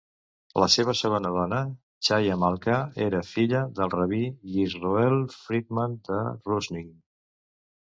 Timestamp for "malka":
2.45-2.79